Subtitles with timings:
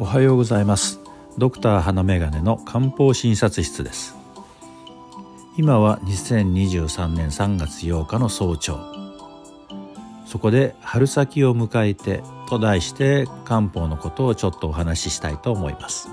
[0.00, 1.00] おはようございます。
[1.38, 4.14] ドクター花眼鏡の漢方診察室です。
[5.56, 8.78] 今は2023年3月8日の早朝。
[10.24, 16.10] そこで春先を迎えてと題して漢方のことをちょっとお話ししたいと思います。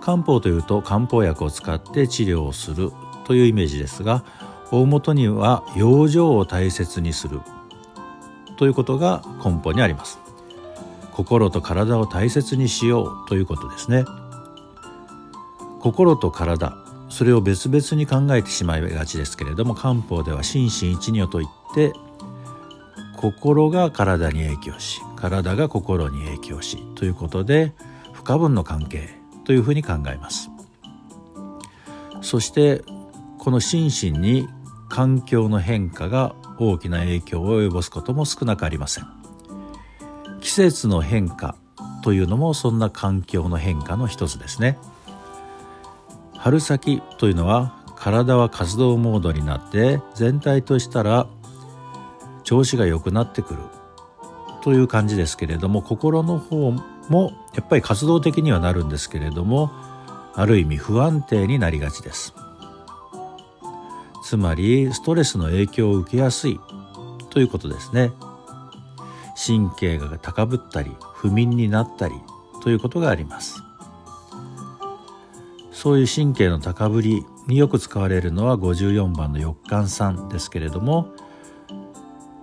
[0.00, 2.92] 漢方というと漢方薬を使って治療をする
[3.24, 4.24] というイメージですが
[4.70, 7.42] 大元には養生を大切にする
[8.56, 10.27] ということが根本にあります。
[11.18, 14.04] 心と体を大切にしようということですね。
[15.80, 16.76] 心と体
[17.08, 21.92] それを別々に考えてしまいがちですけれども漢方では心身一如といって
[23.16, 27.72] 心が体に影響し体が心に影響しということで
[28.12, 29.08] 不可分の関係
[29.44, 30.50] というふうに考えます。
[32.20, 32.84] そして
[33.38, 34.48] この心身に
[34.88, 39.27] 環境の変化が大きな影響を及ぼすことも少なくありません。
[40.40, 41.56] 季節の変化
[42.02, 44.78] というのもそんな環境の変化の一つですね。
[46.36, 51.26] 春先というのは体は活動モードになって全体としたら
[52.44, 53.60] 調子が良くなってくる
[54.62, 56.70] という感じですけれども心の方
[57.08, 59.70] もやっぱり活動的にはなるんですけれども
[60.34, 62.32] ある意味不安定になりがちです。
[64.22, 66.60] つまりストレスの影響を受けやすい
[67.30, 68.12] ということですね。
[69.46, 72.14] 神経が高ぶったり不眠になったり
[72.62, 73.62] ということがあります。
[75.70, 81.14] そういう神経の高ぶりによく使われるのは54番の翼寒酸ですけれども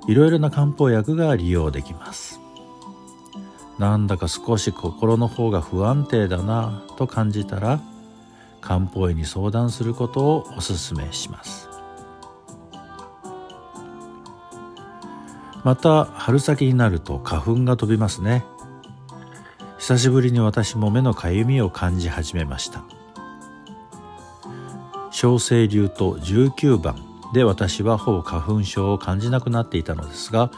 [0.08, 2.40] いろいろな漢方薬が利用できます。
[3.78, 7.82] なんだか少し心の方が不安定だなと感じたら
[8.62, 11.75] 漢方医に相談することをお勧めします。
[15.66, 18.46] また春先になると花粉が飛びますね。
[19.80, 22.84] 久しぶりに私も目のかゆみを感じ始めました。
[25.10, 26.96] 小生流と19番
[27.34, 30.52] で私はほぼ花粉症を感じなくなっていたのですが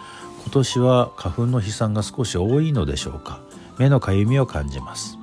[0.43, 3.39] 今年は花粉の飛散が少し多いのでしょうか。
[3.77, 5.17] 目のかゆみを感じます。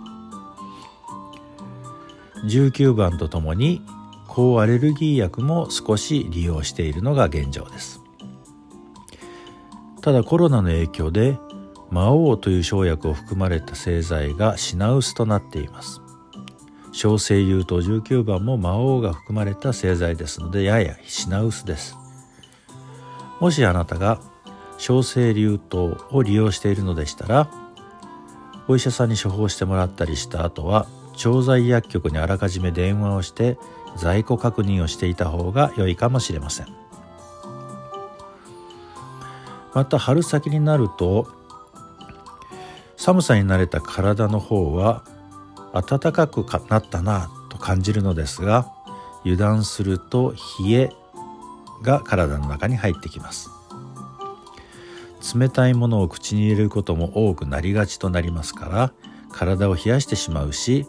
[2.47, 3.83] 19番とともに
[4.29, 8.04] 抗アレルギー薬も少し利用しているのが現状です。
[10.05, 11.39] ただコロナの影響で
[11.91, 16.03] 魔王という生薬を含まれた製剤が品薄となっています。
[16.93, 21.97] 小生優等19番も魔王が含まれた製剤ですのでやや品薄です。
[23.41, 24.21] もしあなたが
[24.77, 27.51] 小生流糖を利用しているのでしたら
[28.69, 30.87] お医者さんに処方してもらったりした後は
[31.17, 33.57] 調剤薬局にあらかじめ電話をして
[33.97, 36.84] 在庫確認をしていた方が良いかもしれません。
[39.75, 41.27] また春先になると
[42.97, 45.05] 寒さに慣れた体の方は
[45.73, 48.73] 暖かくなったなと感じるのですが
[49.23, 50.91] 油断すると冷え
[51.83, 53.51] が体の中に入ってきます。
[55.35, 58.93] 冷たいものを口に入れることも多くなりがちとなりますから
[59.33, 60.87] 体を冷やしてしまうし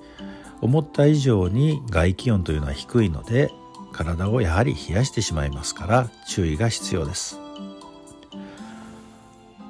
[0.62, 3.50] 思った以上に外気温というのは低いので
[3.94, 7.45] 体をやはり冷やしてしまいますから注意が必要です。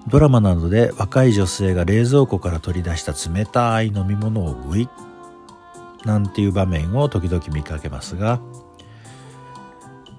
[0.08, 4.90] ドラマなどで若い女性が冷蔵庫から取り出した冷たい飲み物をグイ
[6.04, 8.40] なんていう場面を時々見かけますが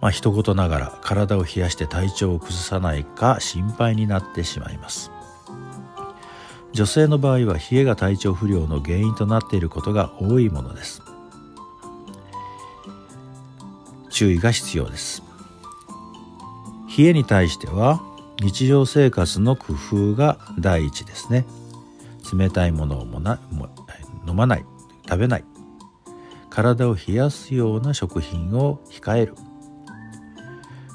[0.01, 5.11] まあ一言ながら体を冷やして体調を崩さないか心配になってしまいます。
[6.73, 11.01] 女性の場合は冷えが体調不良の原因となっていることが多いものです。
[14.11, 15.23] 注意が必要です。
[16.99, 18.03] 冷えに対しては
[18.43, 21.47] 日常生活の工夫が第一ですね。
[22.37, 23.69] 冷たいものをもなも
[24.27, 24.65] 飲まない
[25.09, 25.45] 食べない。
[26.51, 29.35] 体を冷やすような食品を控える。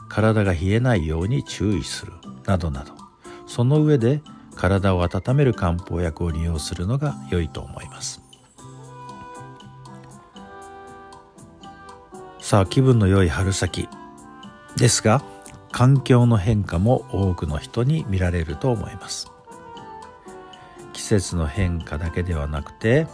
[0.10, 2.14] 体が冷えないように注意する。
[2.46, 2.94] などなど。
[3.48, 4.22] その上で
[4.56, 8.22] 体を温める漢方薬を利用するのが良いと思います。
[12.40, 13.88] さあ気分の良い春先
[14.76, 15.24] ですが
[15.72, 19.32] 環境の変化も多くの人に見られると思います
[20.94, 23.08] 季節の変化だけではなくて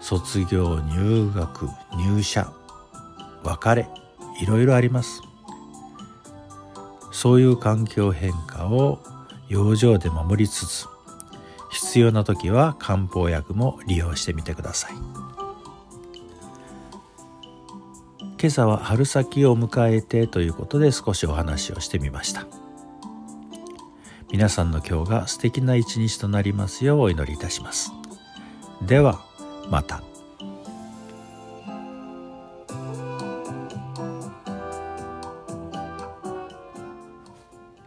[0.00, 2.52] 卒業入学入社
[3.42, 3.88] 別れ
[4.40, 5.22] いろいろあります
[7.12, 9.00] そういう環境変化を
[9.48, 10.86] 養生で守りつつ
[11.70, 15.29] 必要な時は漢方薬も利用してみてください。
[18.40, 22.46] 今朝は春先を迎えてということで少しお話をしてみました。
[24.32, 27.92] 皆さんの今日が素敵な一日となりますようお祈りいたします。
[28.80, 29.20] では
[29.68, 30.09] また。